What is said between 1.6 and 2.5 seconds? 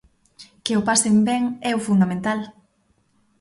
é o fundamental.